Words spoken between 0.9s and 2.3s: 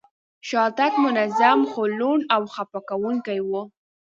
منظم، خو لوند